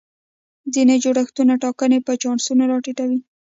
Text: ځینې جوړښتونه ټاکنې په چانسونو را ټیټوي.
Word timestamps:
ځینې 0.73 0.95
جوړښتونه 1.03 1.53
ټاکنې 1.63 1.99
په 2.07 2.13
چانسونو 2.21 2.63
را 2.71 2.77
ټیټوي. 2.85 3.19